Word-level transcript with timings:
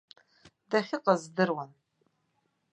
Дахьыҟаз 0.69 1.21
здыруан. 1.27 1.71